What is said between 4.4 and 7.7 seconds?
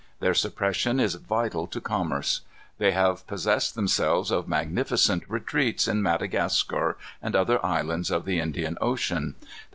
magnificent retreats, in Madagascar and other